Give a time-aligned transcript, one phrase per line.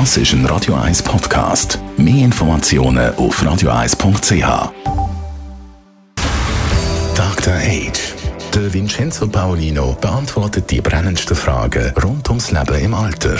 [0.00, 1.78] Das ist ein Radio 1 Podcast.
[1.96, 4.72] Mehr Informationen auf radio1.ch.
[7.14, 7.54] Dr.
[7.54, 8.14] Age.
[8.52, 13.36] Der Vincenzo Paolino beantwortet die brennendsten Fragen rund ums Leben im Alter.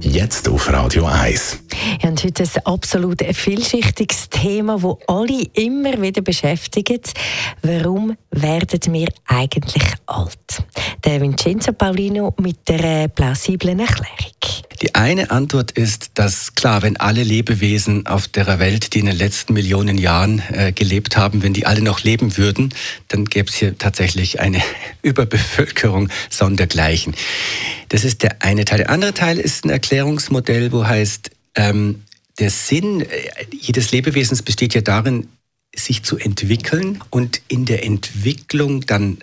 [0.00, 1.58] Jetzt auf Radio 1.
[2.00, 7.12] Ja, und heute ein absolut vielschichtiges Thema, das alle immer wieder beschäftigt.
[7.60, 10.62] Warum werden wir eigentlich alt?
[11.04, 14.57] Der Vincenzo Paulino mit der plausiblen Erklärung.
[14.80, 19.16] Die eine Antwort ist, dass klar, wenn alle Lebewesen auf der Welt, die in den
[19.16, 22.72] letzten Millionen Jahren äh, gelebt haben, wenn die alle noch leben würden,
[23.08, 24.62] dann gäbe es hier tatsächlich eine
[25.02, 27.14] Überbevölkerung sondergleichen.
[27.88, 28.78] Das ist der eine Teil.
[28.78, 32.04] Der andere Teil ist ein Erklärungsmodell, wo heißt, ähm,
[32.38, 33.06] der Sinn äh,
[33.50, 35.26] jedes Lebewesens besteht ja darin,
[35.74, 39.18] sich zu entwickeln und in der Entwicklung dann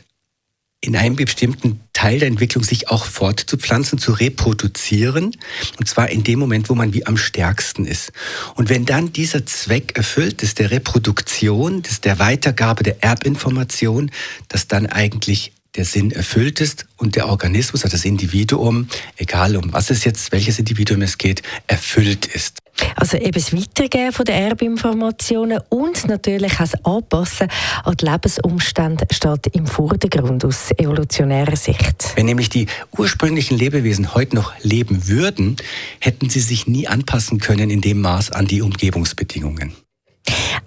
[0.81, 5.35] in einem bestimmten Teil der Entwicklung sich auch fortzupflanzen, zu reproduzieren.
[5.79, 8.11] Und zwar in dem Moment, wo man wie am stärksten ist.
[8.53, 14.11] Und wenn dann dieser Zweck erfüllt ist, der Reproduktion, des der Weitergabe der Erbinformation,
[14.49, 18.87] dass dann eigentlich der Sinn erfüllt ist und der Organismus, also das Individuum,
[19.17, 22.59] egal um was es jetzt, welches Individuum es geht, erfüllt ist.
[22.95, 27.47] Also eben das Weitergeben von der Erbinformationen und natürlich auch das Anpassen
[27.83, 32.11] an die Lebensumstände steht im Vordergrund aus evolutionärer Sicht.
[32.15, 35.55] Wenn nämlich die ursprünglichen Lebewesen heute noch leben würden,
[35.99, 39.73] hätten sie sich nie anpassen können in dem Maß an die Umgebungsbedingungen.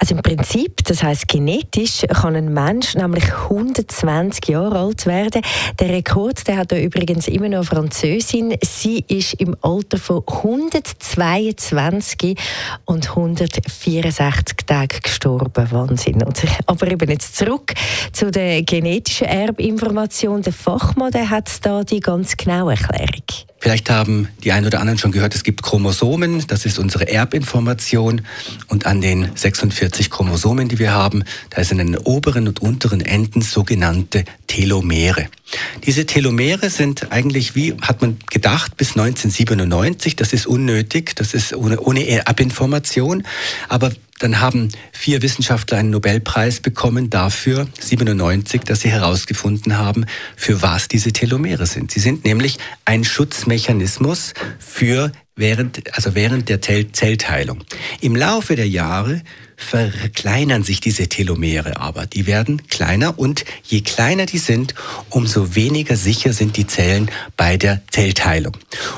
[0.09, 5.43] Also im Prinzip, das heißt genetisch, kann ein Mensch nämlich 120 Jahre alt werden.
[5.79, 8.57] Der Rekord, der hat da übrigens immer noch Französin.
[8.63, 12.39] Sie ist im Alter von 122
[12.87, 15.71] und 164 Tagen gestorben.
[15.71, 16.25] Wahnsinn.
[16.65, 17.75] Aber eben jetzt zurück
[18.11, 20.41] zu der genetischen Erbinformation.
[20.41, 23.25] Der Fachmann, der hat da die ganz genaue Erklärung.
[23.61, 28.23] Vielleicht haben die einen oder anderen schon gehört, es gibt Chromosomen, das ist unsere Erbinformation.
[28.69, 33.01] Und an den 46 Chromosomen, die wir haben, da sind an den oberen und unteren
[33.01, 35.29] Enden sogenannte Telomere.
[35.85, 41.55] Diese Telomere sind eigentlich, wie hat man gedacht, bis 1997, das ist unnötig, das ist
[41.55, 43.23] ohne, ohne Erbinformation.
[43.69, 50.61] Aber dann haben vier Wissenschaftler einen Nobelpreis bekommen dafür, 97, dass sie herausgefunden haben, für
[50.61, 51.93] was diese Telomere sind.
[51.93, 57.65] Sie sind nämlich ein Schutzmechanismus für während, also während der Zellteilung.
[58.01, 59.23] Im Laufe der Jahre
[59.57, 62.07] verkleinern sich diese Telomere aber.
[62.07, 64.75] Die werden kleiner und je kleiner die sind,
[65.11, 68.57] umso weniger sicher sind die Zellen bei der Zellteilung.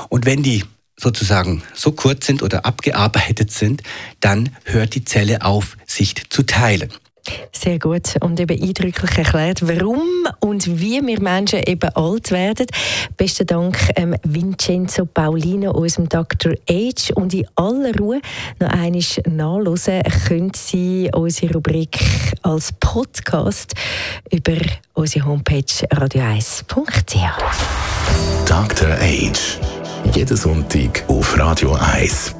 [0.09, 0.65] Und wenn die
[0.97, 3.83] sozusagen so kurz sind oder abgearbeitet sind,
[4.21, 6.91] dann hört die Zelle auf, sich zu teilen.
[7.63, 10.01] Sehr gut und eben eindrücklich erklärt, warum
[10.41, 12.67] und wie wir Menschen eben alt werden.
[13.19, 16.55] Besten Dank ähm, Vincenzo Paulino, unserem Dr.
[16.71, 17.13] H.
[17.17, 18.23] Und in aller Ruhe
[18.61, 21.99] noch einmal nachhören können Sie unsere Rubrik
[22.41, 23.75] als Podcast
[24.31, 24.57] über
[24.95, 27.15] unsere Homepage radio1.ch.
[28.47, 28.89] Dr.
[28.89, 29.61] H
[30.15, 32.40] jeden Sonntag auf Radio 1.